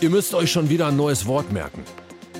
Ihr 0.00 0.10
müsst 0.10 0.34
euch 0.34 0.50
schon 0.50 0.68
wieder 0.68 0.88
ein 0.88 0.96
neues 0.96 1.26
Wort 1.26 1.52
merken. 1.52 1.84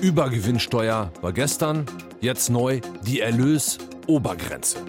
Übergewinnsteuer 0.01 1.11
war 1.21 1.33
gestern, 1.33 1.85
jetzt 2.19 2.49
neu 2.49 2.81
die 3.03 3.21
Erlösobergrenze. 3.21 4.79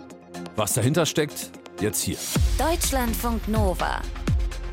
Was 0.57 0.75
dahinter 0.75 1.07
steckt, 1.07 1.51
jetzt 1.81 2.03
hier. 2.03 2.17
Deutschlandfunk 2.59 3.47
Nova. 3.49 4.03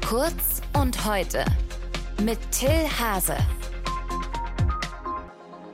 Kurz 0.08 0.62
und 0.74 1.06
heute. 1.06 1.46
Mit 2.24 2.40
Till 2.52 2.88
Hase. 3.00 3.38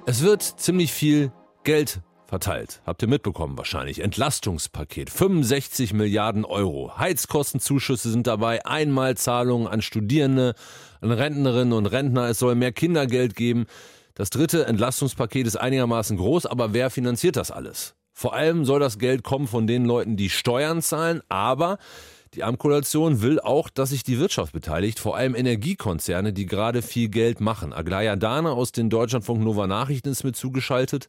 Es 0.06 0.22
wird 0.22 0.42
ziemlich 0.42 0.92
viel 0.92 1.32
Geld 1.64 2.02
verteilt. 2.30 2.82
Habt 2.86 3.02
ihr 3.02 3.08
mitbekommen 3.08 3.58
wahrscheinlich. 3.58 4.02
Entlastungspaket. 4.02 5.10
65 5.10 5.94
Milliarden 5.94 6.46
Euro. 6.46 6.98
Heizkostenzuschüsse 6.98 8.10
sind 8.12 8.28
dabei. 8.28 8.66
Einmalzahlungen 8.66 9.68
an 9.68 9.82
Studierende, 9.82 10.54
an 11.02 11.12
Rentnerinnen 11.12 11.74
und 11.74 11.88
Rentner. 11.88 12.30
Es 12.30 12.40
soll 12.40 12.56
mehr 12.56 12.72
Kindergeld 12.72 13.36
geben. 13.36 13.66
Das 14.14 14.30
dritte 14.30 14.66
Entlastungspaket 14.66 15.48
ist 15.48 15.56
einigermaßen 15.56 16.18
groß, 16.18 16.46
aber 16.46 16.74
wer 16.74 16.90
finanziert 16.90 17.36
das 17.36 17.52
alles? 17.52 17.96
Vor 18.14 18.34
allem 18.34 18.66
soll 18.66 18.80
das 18.80 19.00
Geld 19.00 19.24
kommen 19.24 19.48
von 19.48 19.66
den 19.66 19.86
Leuten, 19.86 20.18
die 20.18 20.30
Steuern 20.30 20.82
zahlen, 20.82 21.22
aber 21.30 21.78
die 22.36 22.44
Ampelkoalition 22.44 23.22
will 23.22 23.40
auch, 23.40 23.70
dass 23.70 23.90
sich 23.90 24.04
die 24.04 24.20
Wirtschaft 24.20 24.54
beteiligt, 24.54 25.00
vor 25.00 25.16
allem 25.16 25.36
Energiekonzerne, 25.36 26.34
die 26.34 26.46
gerade 26.46 26.82
viel 26.82 27.10
Geld 27.10 27.42
machen. 27.42 27.74
Aglaya 27.74 28.16
Dahne 28.16 28.52
aus 28.52 28.72
den 28.72 28.90
Deutschlandfunk 28.90 29.42
Nova 29.42 29.68
Nachrichten 29.68 30.10
ist 30.10 30.24
mit 30.24 30.36
zugeschaltet. 30.36 31.08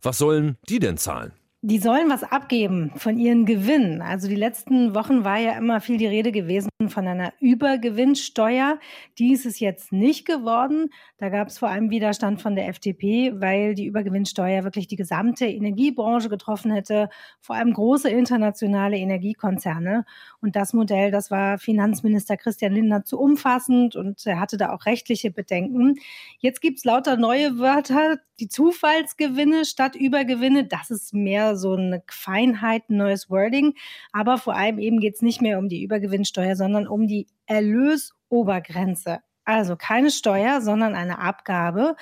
Was 0.00 0.18
sollen 0.18 0.56
die 0.68 0.78
denn 0.78 0.96
zahlen? 0.96 1.32
Die 1.64 1.78
sollen 1.78 2.10
was 2.10 2.24
abgeben 2.24 2.90
von 2.96 3.16
ihren 3.18 3.46
Gewinnen. 3.46 4.02
Also 4.02 4.26
die 4.26 4.34
letzten 4.34 4.96
Wochen 4.96 5.22
war 5.22 5.38
ja 5.38 5.52
immer 5.52 5.80
viel 5.80 5.96
die 5.96 6.08
Rede 6.08 6.32
gewesen 6.32 6.68
von 6.88 7.06
einer 7.06 7.32
Übergewinnsteuer. 7.38 8.80
Die 9.20 9.32
ist 9.32 9.46
es 9.46 9.60
jetzt 9.60 9.92
nicht 9.92 10.26
geworden. 10.26 10.90
Da 11.18 11.28
gab 11.28 11.46
es 11.46 11.58
vor 11.58 11.68
allem 11.68 11.88
Widerstand 11.90 12.42
von 12.42 12.56
der 12.56 12.66
FDP, 12.66 13.34
weil 13.36 13.76
die 13.76 13.86
Übergewinnsteuer 13.86 14.64
wirklich 14.64 14.88
die 14.88 14.96
gesamte 14.96 15.46
Energiebranche 15.46 16.28
getroffen 16.28 16.72
hätte, 16.72 17.08
vor 17.40 17.54
allem 17.54 17.72
große 17.72 18.10
internationale 18.10 18.96
Energiekonzerne. 18.96 20.04
Und 20.40 20.56
das 20.56 20.72
Modell, 20.72 21.12
das 21.12 21.30
war 21.30 21.58
Finanzminister 21.58 22.36
Christian 22.36 22.72
Lindner 22.72 23.04
zu 23.04 23.20
umfassend 23.20 23.94
und 23.94 24.26
er 24.26 24.40
hatte 24.40 24.56
da 24.56 24.72
auch 24.72 24.84
rechtliche 24.84 25.30
Bedenken. 25.30 25.94
Jetzt 26.40 26.60
gibt 26.60 26.78
es 26.78 26.84
lauter 26.84 27.16
neue 27.16 27.60
Wörter, 27.60 28.18
die 28.40 28.48
Zufallsgewinne 28.48 29.64
statt 29.64 29.94
Übergewinne. 29.94 30.64
Das 30.64 30.90
ist 30.90 31.14
mehr 31.14 31.51
so 31.56 31.74
eine 31.74 32.02
Feinheit, 32.08 32.88
ein 32.88 32.96
neues 32.96 33.30
Wording. 33.30 33.74
Aber 34.12 34.38
vor 34.38 34.54
allem 34.54 34.78
eben 34.78 35.00
geht 35.00 35.14
es 35.14 35.22
nicht 35.22 35.42
mehr 35.42 35.58
um 35.58 35.68
die 35.68 35.82
Übergewinnsteuer, 35.82 36.56
sondern 36.56 36.86
um 36.86 37.06
die 37.06 37.26
Erlösobergrenze. 37.46 39.20
Also 39.44 39.76
keine 39.76 40.10
Steuer, 40.10 40.60
sondern 40.60 40.94
eine 40.94 41.18
Abgabe. 41.18 41.96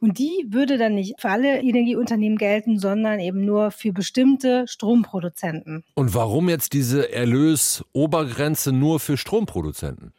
Und 0.00 0.18
die 0.18 0.46
würde 0.48 0.78
dann 0.78 0.94
nicht 0.94 1.20
für 1.20 1.28
alle 1.28 1.60
Energieunternehmen 1.60 2.38
gelten, 2.38 2.78
sondern 2.78 3.20
eben 3.20 3.44
nur 3.44 3.70
für 3.70 3.92
bestimmte 3.92 4.66
Stromproduzenten. 4.66 5.84
Und 5.94 6.14
warum 6.14 6.48
jetzt 6.48 6.72
diese 6.72 7.12
Erlösobergrenze 7.12 8.72
nur 8.72 8.98
für 8.98 9.16
Stromproduzenten? 9.16 10.12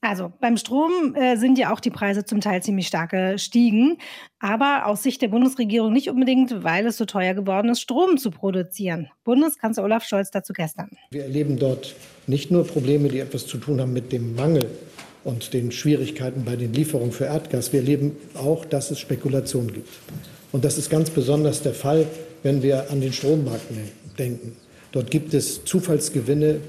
Also 0.00 0.32
beim 0.40 0.56
Strom 0.56 1.14
äh, 1.14 1.36
sind 1.36 1.58
ja 1.58 1.72
auch 1.72 1.80
die 1.80 1.90
Preise 1.90 2.24
zum 2.24 2.40
Teil 2.40 2.62
ziemlich 2.62 2.86
stark 2.86 3.10
gestiegen, 3.10 3.98
aber 4.38 4.86
aus 4.86 5.02
Sicht 5.02 5.22
der 5.22 5.28
Bundesregierung 5.28 5.92
nicht 5.92 6.08
unbedingt, 6.10 6.62
weil 6.62 6.86
es 6.86 6.96
so 6.96 7.04
teuer 7.04 7.34
geworden 7.34 7.68
ist, 7.70 7.80
Strom 7.80 8.16
zu 8.16 8.30
produzieren. 8.30 9.10
Bundeskanzler 9.24 9.84
Olaf 9.84 10.04
Scholz 10.04 10.30
dazu 10.30 10.52
gestern. 10.52 10.90
Wir 11.10 11.24
erleben 11.24 11.58
dort 11.58 11.96
nicht 12.26 12.50
nur 12.50 12.66
Probleme, 12.66 13.08
die 13.08 13.18
etwas 13.18 13.46
zu 13.46 13.58
tun 13.58 13.80
haben 13.80 13.92
mit 13.92 14.12
dem 14.12 14.34
Mangel 14.34 14.68
und 15.28 15.52
den 15.52 15.72
Schwierigkeiten 15.72 16.46
bei 16.46 16.56
den 16.56 16.72
Lieferungen 16.72 17.12
für 17.12 17.26
Erdgas. 17.26 17.70
Wir 17.74 17.80
erleben 17.80 18.16
auch, 18.32 18.64
dass 18.64 18.90
es 18.90 18.98
Spekulation 18.98 19.70
gibt. 19.70 19.90
Und 20.52 20.64
das 20.64 20.78
ist 20.78 20.88
ganz 20.88 21.10
besonders 21.10 21.60
der 21.60 21.74
Fall, 21.74 22.06
wenn 22.42 22.62
wir 22.62 22.90
an 22.90 23.02
den 23.02 23.12
Strommarkt 23.12 23.70
ne-, 23.70 23.90
denken. 24.18 24.56
Dort 24.90 25.10
gibt 25.10 25.34
es 25.34 25.62
Zufallsgewinne, 25.66 26.60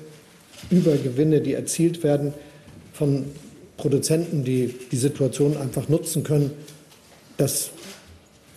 Übergewinne, 0.70 1.40
die 1.40 1.54
erzielt 1.54 2.04
werden 2.04 2.34
von 2.92 3.28
Produzenten, 3.78 4.44
die 4.44 4.76
die 4.92 4.98
Situation 4.98 5.56
einfach 5.56 5.88
nutzen 5.88 6.24
können, 6.24 6.52
dass 7.38 7.70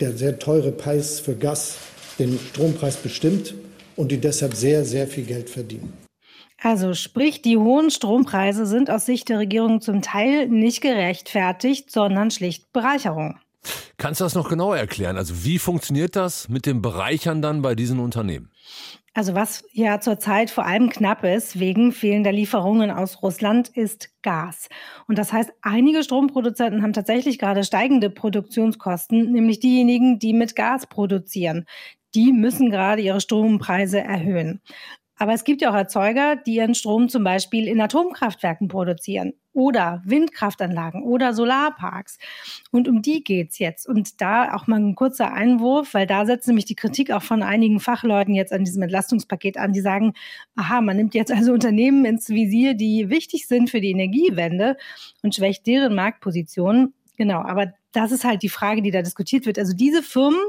der 0.00 0.16
sehr 0.16 0.36
teure 0.40 0.72
Preis 0.72 1.20
für 1.20 1.36
Gas 1.36 1.76
den 2.19 2.40
Strompreis 2.50 2.96
bestimmt 2.96 3.54
und 3.94 4.10
die 4.10 4.19
deshalb 4.19 4.54
sehr, 4.54 4.84
sehr 4.84 5.06
viel 5.06 5.26
Geld 5.26 5.48
verdienen. 5.48 6.01
Also 6.62 6.94
sprich, 6.94 7.42
die 7.42 7.56
hohen 7.56 7.90
Strompreise 7.90 8.66
sind 8.66 8.88
aus 8.88 9.04
Sicht 9.04 9.28
der 9.28 9.40
Regierung 9.40 9.80
zum 9.80 10.00
Teil 10.00 10.48
nicht 10.48 10.80
gerechtfertigt, 10.80 11.90
sondern 11.90 12.30
schlicht 12.30 12.72
Bereicherung. 12.72 13.38
Kannst 13.96 14.20
du 14.20 14.24
das 14.24 14.34
noch 14.34 14.48
genauer 14.48 14.76
erklären? 14.76 15.16
Also 15.16 15.44
wie 15.44 15.58
funktioniert 15.58 16.14
das 16.14 16.48
mit 16.48 16.66
dem 16.66 16.80
Bereichern 16.80 17.42
dann 17.42 17.62
bei 17.62 17.74
diesen 17.74 17.98
Unternehmen? 17.98 18.50
Also 19.14 19.34
was 19.34 19.64
ja 19.72 20.00
zurzeit 20.00 20.50
vor 20.50 20.64
allem 20.64 20.88
knapp 20.88 21.22
ist 21.22 21.60
wegen 21.60 21.92
fehlender 21.92 22.32
Lieferungen 22.32 22.90
aus 22.90 23.22
Russland 23.22 23.68
ist 23.68 24.10
Gas. 24.22 24.68
Und 25.06 25.18
das 25.18 25.32
heißt, 25.32 25.52
einige 25.60 26.02
Stromproduzenten 26.02 26.82
haben 26.82 26.94
tatsächlich 26.94 27.38
gerade 27.38 27.62
steigende 27.62 28.08
Produktionskosten, 28.08 29.32
nämlich 29.32 29.60
diejenigen, 29.60 30.18
die 30.18 30.32
mit 30.32 30.56
Gas 30.56 30.86
produzieren. 30.86 31.66
Die 32.14 32.32
müssen 32.32 32.70
gerade 32.70 33.02
ihre 33.02 33.20
Strompreise 33.20 34.00
erhöhen. 34.00 34.62
Aber 35.22 35.34
es 35.34 35.44
gibt 35.44 35.62
ja 35.62 35.70
auch 35.70 35.76
Erzeuger, 35.76 36.34
die 36.34 36.56
ihren 36.56 36.74
Strom 36.74 37.08
zum 37.08 37.22
Beispiel 37.22 37.68
in 37.68 37.80
Atomkraftwerken 37.80 38.66
produzieren 38.66 39.34
oder 39.52 40.02
Windkraftanlagen 40.04 41.04
oder 41.04 41.32
Solarparks. 41.32 42.18
Und 42.72 42.88
um 42.88 43.02
die 43.02 43.22
geht's 43.22 43.60
jetzt. 43.60 43.86
Und 43.86 44.20
da 44.20 44.52
auch 44.52 44.66
mal 44.66 44.80
ein 44.80 44.96
kurzer 44.96 45.32
Einwurf, 45.32 45.94
weil 45.94 46.08
da 46.08 46.26
setzt 46.26 46.48
nämlich 46.48 46.64
die 46.64 46.74
Kritik 46.74 47.12
auch 47.12 47.22
von 47.22 47.44
einigen 47.44 47.78
Fachleuten 47.78 48.34
jetzt 48.34 48.52
an 48.52 48.64
diesem 48.64 48.82
Entlastungspaket 48.82 49.58
an, 49.58 49.72
die 49.72 49.80
sagen, 49.80 50.14
aha, 50.56 50.80
man 50.80 50.96
nimmt 50.96 51.14
jetzt 51.14 51.30
also 51.30 51.52
Unternehmen 51.52 52.04
ins 52.04 52.28
Visier, 52.28 52.74
die 52.74 53.08
wichtig 53.08 53.46
sind 53.46 53.70
für 53.70 53.80
die 53.80 53.92
Energiewende 53.92 54.76
und 55.22 55.36
schwächt 55.36 55.68
deren 55.68 55.94
Marktposition. 55.94 56.94
Genau, 57.22 57.40
aber 57.40 57.72
das 57.92 58.10
ist 58.10 58.24
halt 58.24 58.42
die 58.42 58.48
Frage, 58.48 58.82
die 58.82 58.90
da 58.90 59.00
diskutiert 59.00 59.46
wird. 59.46 59.56
Also 59.56 59.74
diese 59.74 60.02
Firmen, 60.02 60.40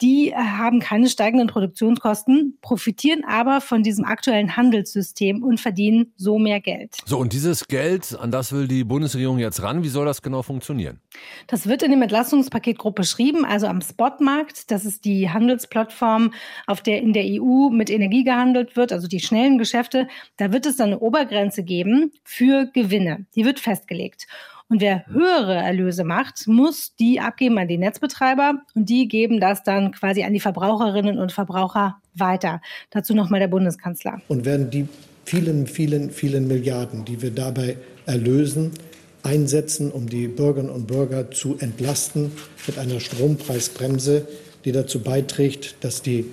die 0.00 0.30
äh, 0.30 0.34
haben 0.34 0.80
keine 0.80 1.08
steigenden 1.08 1.46
Produktionskosten, 1.46 2.58
profitieren 2.62 3.22
aber 3.24 3.60
von 3.60 3.84
diesem 3.84 4.04
aktuellen 4.04 4.56
Handelssystem 4.56 5.44
und 5.44 5.60
verdienen 5.60 6.12
so 6.16 6.40
mehr 6.40 6.58
Geld. 6.58 6.96
So, 7.06 7.16
und 7.16 7.32
dieses 7.32 7.68
Geld, 7.68 8.18
an 8.18 8.32
das 8.32 8.50
will 8.50 8.66
die 8.66 8.82
Bundesregierung 8.82 9.38
jetzt 9.38 9.62
ran. 9.62 9.84
Wie 9.84 9.88
soll 9.88 10.04
das 10.04 10.20
genau 10.20 10.42
funktionieren? 10.42 10.98
Das 11.46 11.68
wird 11.68 11.84
in 11.84 11.92
dem 11.92 12.02
Entlastungspaket 12.02 12.78
grob 12.78 12.96
beschrieben, 12.96 13.44
also 13.44 13.68
am 13.68 13.82
Spotmarkt. 13.82 14.72
Das 14.72 14.84
ist 14.84 15.04
die 15.04 15.30
Handelsplattform, 15.30 16.32
auf 16.66 16.82
der 16.82 17.02
in 17.02 17.12
der 17.12 17.22
EU 17.24 17.70
mit 17.70 17.88
Energie 17.88 18.24
gehandelt 18.24 18.74
wird, 18.74 18.92
also 18.92 19.06
die 19.06 19.20
schnellen 19.20 19.58
Geschäfte. 19.58 20.08
Da 20.38 20.52
wird 20.52 20.66
es 20.66 20.74
dann 20.74 20.88
eine 20.88 20.98
Obergrenze 20.98 21.62
geben 21.62 22.10
für 22.24 22.66
Gewinne. 22.66 23.26
Die 23.36 23.44
wird 23.44 23.60
festgelegt. 23.60 24.26
Und 24.70 24.80
wer 24.80 25.04
höhere 25.08 25.56
Erlöse 25.56 26.04
macht, 26.04 26.46
muss 26.46 26.94
die 26.94 27.18
abgeben 27.18 27.58
an 27.58 27.66
die 27.66 27.76
Netzbetreiber 27.76 28.62
und 28.76 28.88
die 28.88 29.08
geben 29.08 29.40
das 29.40 29.64
dann 29.64 29.90
quasi 29.90 30.22
an 30.22 30.32
die 30.32 30.38
Verbraucherinnen 30.38 31.18
und 31.18 31.32
Verbraucher 31.32 31.96
weiter. 32.14 32.62
Dazu 32.90 33.12
nochmal 33.14 33.40
der 33.40 33.48
Bundeskanzler. 33.48 34.22
Und 34.28 34.44
werden 34.44 34.70
die 34.70 34.86
vielen, 35.24 35.66
vielen, 35.66 36.10
vielen 36.10 36.46
Milliarden, 36.46 37.04
die 37.04 37.20
wir 37.20 37.32
dabei 37.32 37.78
erlösen, 38.06 38.70
einsetzen, 39.24 39.90
um 39.90 40.08
die 40.08 40.28
Bürgerinnen 40.28 40.70
und 40.70 40.86
Bürger 40.86 41.32
zu 41.32 41.56
entlasten 41.58 42.30
mit 42.68 42.78
einer 42.78 43.00
Strompreisbremse, 43.00 44.28
die 44.64 44.70
dazu 44.70 45.00
beiträgt, 45.00 45.76
dass 45.80 46.00
die 46.00 46.26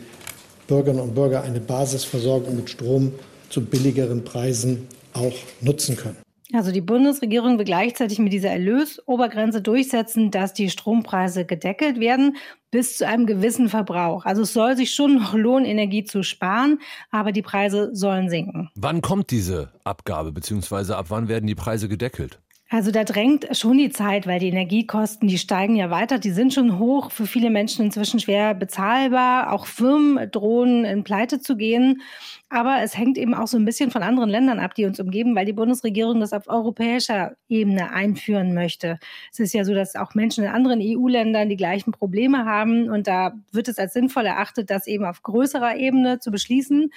Bürgerinnen 0.68 1.02
und 1.02 1.16
Bürger 1.16 1.42
eine 1.42 1.60
Basisversorgung 1.60 2.56
mit 2.56 2.70
Strom 2.70 3.14
zu 3.50 3.66
billigeren 3.66 4.24
Preisen 4.24 4.88
auch 5.14 5.36
nutzen 5.62 5.98
können. 5.98 6.27
Also 6.54 6.72
die 6.72 6.82
Bundesregierung 6.82 7.58
will 7.58 7.66
gleichzeitig 7.66 8.20
mit 8.20 8.32
dieser 8.32 8.50
Erlösobergrenze 8.50 9.62
durchsetzen, 9.62 10.32
dass 10.32 10.54
die 10.54 10.70
Strompreise 10.70 11.46
gedeckelt 11.46 12.00
werden 12.00 12.38
bis 12.72 12.98
zu 12.98 13.08
einem 13.08 13.26
gewissen 13.26 13.68
Verbrauch. 13.68 14.26
Also 14.26 14.44
es 14.44 14.54
soll 14.54 14.78
sich 14.78 14.94
schon 14.94 15.16
noch 15.16 15.34
lohnen, 15.34 15.66
Energie 15.66 16.06
zu 16.06 16.24
sparen, 16.24 16.80
aber 17.12 17.34
die 17.34 17.42
Preise 17.42 17.94
sollen 17.94 18.30
sinken. 18.30 18.70
Wann 18.76 19.02
kommt 19.02 19.32
diese 19.32 19.74
Abgabe, 19.84 20.32
beziehungsweise 20.32 20.98
ab 20.98 21.08
wann 21.10 21.28
werden 21.28 21.48
die 21.48 21.56
Preise 21.56 21.90
gedeckelt? 21.90 22.40
Also 22.70 22.92
da 22.92 23.06
drängt 23.06 23.48
schon 23.56 23.78
die 23.78 23.92
Zeit, 23.92 24.28
weil 24.28 24.40
die 24.40 24.50
Energiekosten, 24.50 25.30
die 25.30 25.38
steigen 25.38 25.78
ja 25.78 25.90
weiter, 25.90 26.20
die 26.20 26.32
sind 26.32 26.54
schon 26.54 26.78
hoch, 26.78 27.12
für 27.12 27.26
viele 27.26 27.50
Menschen 27.50 27.86
inzwischen 27.86 28.20
schwer 28.20 28.54
bezahlbar. 28.54 29.54
Auch 29.54 29.68
Firmen 29.68 30.30
drohen 30.32 30.84
in 30.84 31.06
Pleite 31.06 31.40
zu 31.40 31.56
gehen. 31.56 32.02
Aber 32.50 32.82
es 32.82 32.98
hängt 32.98 33.18
eben 33.18 33.34
auch 33.34 33.48
so 33.48 33.58
ein 33.58 33.64
bisschen 33.64 33.90
von 33.90 34.04
anderen 34.04 34.30
Ländern 34.30 34.60
ab, 34.60 34.74
die 34.74 34.84
uns 34.84 35.00
umgeben, 35.00 35.34
weil 35.34 35.46
die 35.46 35.54
Bundesregierung 35.54 36.20
das 36.20 36.34
auf 36.34 36.48
europäischer 36.48 37.38
Ebene 37.48 37.92
einführen 37.92 38.54
möchte. 38.54 39.00
Es 39.32 39.40
ist 39.40 39.54
ja 39.54 39.64
so, 39.64 39.74
dass 39.74 39.96
auch 39.96 40.14
Menschen 40.14 40.44
in 40.44 40.50
anderen 40.50 40.82
EU-Ländern 40.82 41.48
die 41.48 41.58
gleichen 41.58 41.94
Probleme 41.94 42.44
haben 42.44 42.90
und 42.90 43.08
da 43.08 43.34
wird 43.54 43.70
es 43.70 43.80
als 43.80 43.94
sinnvoll 43.94 44.26
erachtet, 44.26 44.70
das 44.70 44.88
eben 44.88 45.06
auf 45.06 45.24
größerer 45.24 45.78
Ebene 45.78 46.20
zu 46.20 46.32
beschließen. 46.32 46.92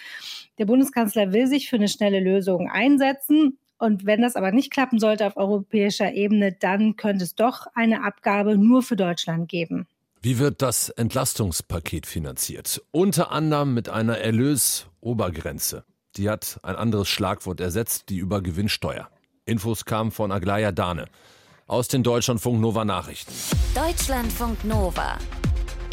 Der 0.59 0.67
Bundeskanzler 0.67 1.33
will 1.33 1.47
sich 1.47 1.71
für 1.71 1.77
eine 1.77 1.89
schnelle 1.89 2.19
Lösung 2.19 2.69
einsetzen 2.69 3.60
Und 3.81 4.05
wenn 4.05 4.21
das 4.21 4.37
aber 4.37 4.53
nicht 4.53 4.71
klappen 4.71 5.00
sollte 5.00 5.27
auf 5.27 5.38
europäischer 5.38 6.12
Ebene, 6.12 6.53
dann 6.53 6.97
könnte 6.97 7.25
es 7.25 7.35
doch 7.35 7.67
eine 7.75 8.05
Abgabe 8.05 8.59
nur 8.59 8.82
für 8.82 8.94
Deutschland 8.94 9.49
geben. 9.49 9.87
Wie 10.21 10.38
wird 10.38 10.61
das 10.61 10.91
Entlastungspaket 10.91 12.05
finanziert? 12.05 12.82
Unter 12.91 13.32
anderem 13.32 13.73
mit 13.73 13.88
einer 13.88 14.19
Erlösobergrenze. 14.19 15.85
Die 16.17 16.29
hat 16.29 16.61
ein 16.62 16.77
anderes 16.77 17.09
Schlagwort 17.09 17.59
ersetzt, 17.59 18.11
die 18.11 18.19
Übergewinnsteuer. 18.19 19.09
Infos 19.47 19.87
kamen 19.87 20.11
von 20.11 20.31
Aglaya 20.31 20.73
Dane 20.73 21.06
aus 21.67 21.88
den 21.88 22.03
Deutschlandfunk 22.03 22.61
Nova 22.61 22.85
Nachrichten. 22.85 23.33
Deutschlandfunk 23.75 24.62
Nova. 24.65 25.17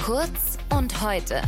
Kurz 0.03 0.57
und 0.75 1.01
heute. 1.01 1.41